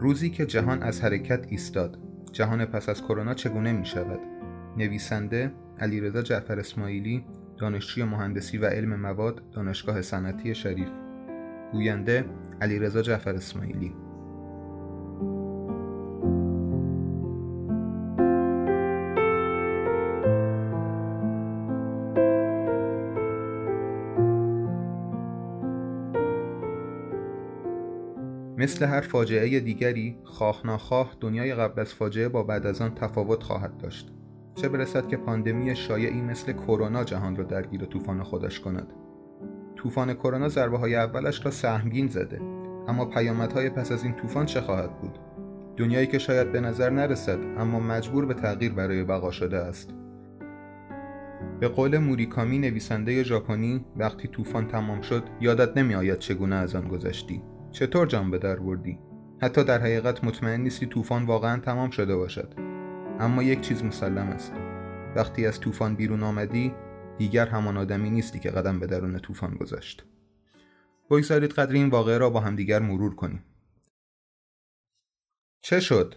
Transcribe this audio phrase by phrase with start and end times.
[0.00, 1.98] روزی که جهان از حرکت ایستاد.
[2.32, 4.20] جهان پس از کرونا چگونه می شود؟
[4.76, 7.24] نویسنده علیرضا جعفر اسماعیلی
[7.58, 10.88] دانشجوی مهندسی و علم مواد دانشگاه صنعتی شریف.
[11.72, 12.24] گوینده
[12.60, 13.94] علیرضا جعفر اسماعیلی.
[28.60, 33.42] مثل هر فاجعه دیگری خواه ناخواه دنیای قبل از فاجعه با بعد از آن تفاوت
[33.42, 34.12] خواهد داشت.
[34.54, 38.92] چه برسد که پاندمی شایعی مثل کرونا جهان را درگیر طوفان خودش کند.
[39.76, 42.40] طوفان کرونا ضربه های اولش را سهمگین زده
[42.88, 45.18] اما پیامدهای پس از این طوفان چه خواهد بود؟
[45.76, 49.90] دنیایی که شاید به نظر نرسد اما مجبور به تغییر برای بقا شده است.
[51.60, 57.42] به قول موریکامی نویسنده ژاپنی وقتی طوفان تمام شد یادت نمیآید چگونه از آن گذشتی.
[57.72, 58.98] چطور جان به در بردی؟
[59.42, 62.54] حتی در حقیقت مطمئن نیستی طوفان واقعا تمام شده باشد.
[63.20, 64.52] اما یک چیز مسلم است.
[65.16, 66.74] وقتی از طوفان بیرون آمدی
[67.18, 70.04] دیگر همان آدمی نیستی که قدم به درون طوفان گذاشت.
[71.10, 73.44] بگذارید قدر این واقعه را با همدیگر مرور کنیم.
[75.60, 76.14] چه شد؟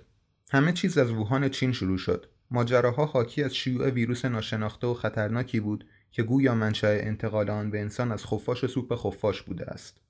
[0.52, 2.26] همه چیز از ووهان چین شروع شد.
[2.52, 7.82] ماجراها حاکی از شیوع ویروس ناشناخته و خطرناکی بود که گویا منشأ انتقال آن به
[7.82, 10.04] انسان از خفاش و سوپ خفاش بوده است.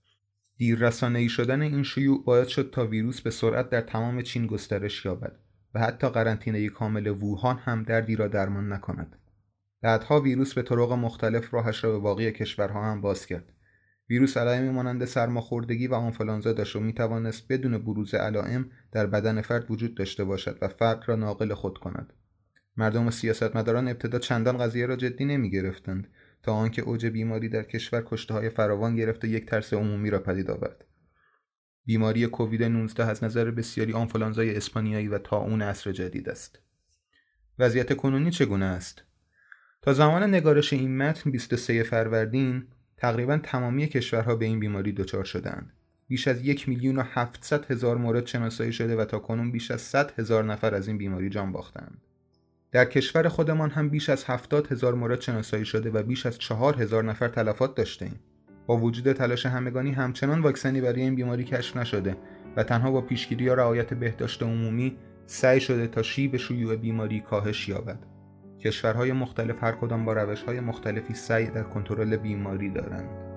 [0.58, 5.06] دیر ای شدن این شیوع باعث شد تا ویروس به سرعت در تمام چین گسترش
[5.06, 5.40] یابد
[5.74, 9.16] و حتی قرنطینه کامل ووهان هم دردی را درمان نکند.
[9.82, 13.54] بعدها ویروس به طرق مختلف راهش را به باقی کشورها هم باز کرد.
[14.10, 19.42] ویروس علائمی مانند سرماخوردگی و آنفولانزا داشت و می توانست بدون بروز علائم در بدن
[19.42, 22.14] فرد وجود داشته باشد و فرد را ناقل خود کند.
[22.78, 26.08] مردم و سیاستمداران ابتدا چندان قضیه را جدی نمی گرفتند
[26.44, 30.20] تا آنکه اوج بیماری در کشور کشته های فراوان گرفت و یک ترس عمومی را
[30.20, 30.86] پدید آورد.
[31.86, 36.60] بیماری کووید 19 از نظر بسیاری آنفولانزای اسپانیایی و طاعون عصر جدید است.
[37.60, 39.04] وضعیت کنونی چگونه است؟
[39.82, 42.68] تا زمان نگارش این متن 23 فروردین
[42.98, 45.74] تقریبا تمامی کشورها به این بیماری دچار شدند.
[46.08, 49.82] بیش از یک میلیون و هفتصد هزار مورد شناسایی شده و تا کنون بیش از
[49.82, 52.02] 100 هزار نفر از این بیماری جان باختند.
[52.74, 56.82] در کشور خودمان هم بیش از هفتاد هزار مورد شناسایی شده و بیش از چهار
[56.82, 58.20] هزار نفر تلفات داشتیم.
[58.68, 62.16] با وجود تلاش همگانی همچنان واکسنی برای این بیماری کشف نشده
[62.56, 67.70] و تنها با پیشگیری یا رعایت بهداشت عمومی سعی شده تا شیب شیوع بیماری کاهش
[67.70, 68.00] یابد.
[68.60, 73.33] کشورهای مختلف هر کدام با روشهای مختلفی سعی در کنترل بیماری دارند.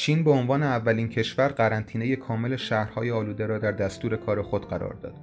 [0.00, 4.94] چین به عنوان اولین کشور قرنطینه کامل شهرهای آلوده را در دستور کار خود قرار
[4.94, 5.14] داد.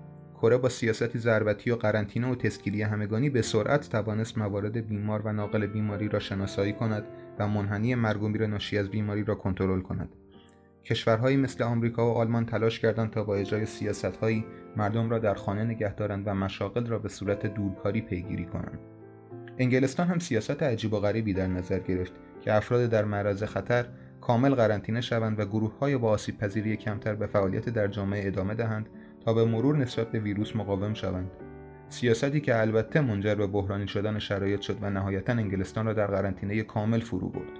[0.41, 5.33] کره با سیاستی ضربتی و قرنطینه و تسکیری همگانی به سرعت توانست موارد بیمار و
[5.33, 7.03] ناقل بیماری را شناسایی کند
[7.39, 10.09] و منحنی مرگ و ناشی از بیماری را کنترل کند.
[10.85, 14.45] کشورهایی مثل آمریکا و آلمان تلاش کردند تا با اجرای سیاستهایی
[14.75, 18.79] مردم را در خانه نگه دارند و مشاغل را به صورت دورکاری پیگیری کنند.
[19.57, 23.85] انگلستان هم سیاست عجیب و غریبی در نظر گرفت که افراد در معرض خطر
[24.27, 28.55] کامل قرنطینه شوند و گروه های با آسیب پذیری کمتر به فعالیت در جامعه ادامه
[28.55, 28.89] دهند
[29.25, 31.31] تا به مرور نسبت به ویروس مقاوم شوند.
[31.89, 36.63] سیاستی که البته منجر به بحرانی شدن شرایط شد و نهایتا انگلستان را در قرنطینه
[36.63, 37.51] کامل فرو برد.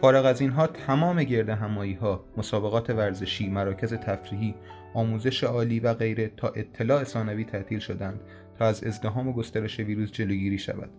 [0.00, 4.54] فارغ از اینها تمام گرد همایی ها، مسابقات ورزشی، مراکز تفریحی،
[4.94, 8.20] آموزش عالی و غیره تا اطلاع ثانوی تعطیل شدند
[8.58, 10.90] تا از ازدهام و گسترش ویروس جلوگیری شود.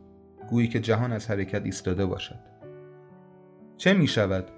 [0.50, 2.40] گویی که جهان از حرکت ایستاده باشد.
[3.78, 4.57] چه می شود؟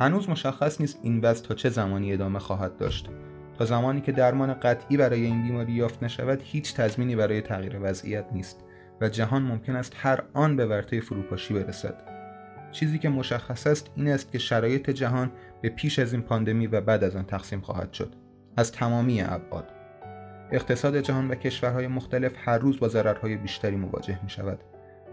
[0.00, 3.08] هنوز مشخص نیست این وضع تا چه زمانی ادامه خواهد داشت.
[3.58, 8.24] تا زمانی که درمان قطعی برای این بیماری یافت نشود هیچ تضمینی برای تغییر وضعیت
[8.32, 8.64] نیست
[9.00, 11.94] و جهان ممکن است هر آن به ورطه فروپاشی برسد.
[12.72, 16.80] چیزی که مشخص است این است که شرایط جهان به پیش از این پاندمی و
[16.80, 18.14] بعد از آن تقسیم خواهد شد.
[18.56, 19.68] از تمامی ابعاد.
[20.52, 24.58] اقتصاد جهان و کشورهای مختلف هر روز با ضررهای بیشتری مواجه می شود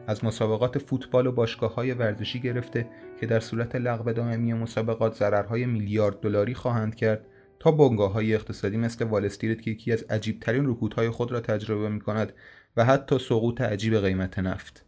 [0.10, 2.88] از مسابقات فوتبال و باشگاه های ورزشی گرفته
[3.20, 7.26] که در صورت لغو دائمی مسابقات ضررهای میلیارد دلاری خواهند کرد
[7.60, 12.00] تا بنگاه های اقتصادی مثل والستریت که یکی از عجیبترین رکودهای خود را تجربه می
[12.00, 12.34] کند
[12.78, 14.86] و حتی سقوط عجیب قیمت نفت.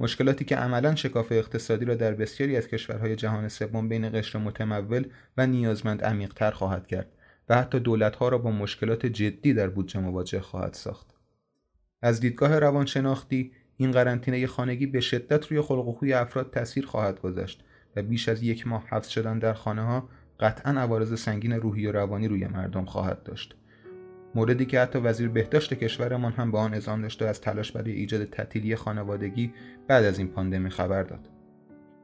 [0.00, 5.06] مشکلاتی که عملا شکاف اقتصادی را در بسیاری از کشورهای جهان سوم بین قشر متمول
[5.36, 7.12] و نیازمند عمیقتر خواهد کرد
[7.48, 11.14] و حتی دولتها را با مشکلات جدی در بودجه مواجه خواهد ساخت.
[12.02, 17.20] از دیدگاه روانشناختی این قرنطینه خانگی به شدت روی خلق و خوی افراد تاثیر خواهد
[17.20, 17.64] گذاشت
[17.96, 20.08] و بیش از یک ماه حبس شدن در خانه ها
[20.40, 23.54] قطعا عوارض سنگین روحی و روانی روی مردم خواهد داشت.
[24.34, 28.24] موردی که حتی وزیر بهداشت کشورمان هم به آن اذعان داشته از تلاش برای ایجاد
[28.24, 29.52] تعطیلی خانوادگی
[29.88, 31.28] بعد از این پاندمی خبر داد.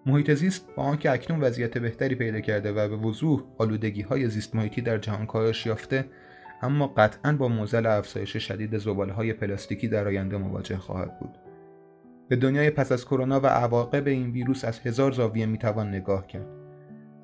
[0.06, 4.54] محیط زیست با آنکه اکنون وضعیت بهتری پیدا کرده و به وضوح آلودگی های زیست
[4.54, 6.04] محیطی در جهان کاهش یافته
[6.62, 11.45] اما قطعا با موزل افزایش شدید زباله های پلاستیکی در آینده مواجه خواهد بود.
[12.28, 16.46] به دنیای پس از کرونا و عواقب این ویروس از هزار زاویه می‌توان نگاه کرد.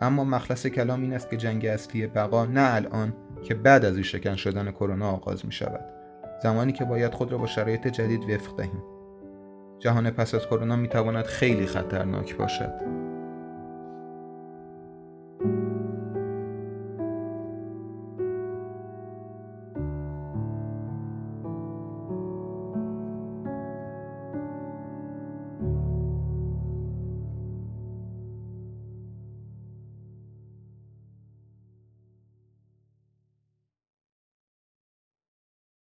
[0.00, 4.37] اما مخلص کلام این است که جنگ اصلی بقا نه الان که بعد از شکن
[4.37, 5.84] شدن کرونا آغاز می شود
[6.43, 8.82] زمانی که باید خود را با شرایط جدید وفق دهیم.
[9.78, 13.01] جهان پس از کرونا می تواند خیلی خطرناک باشد.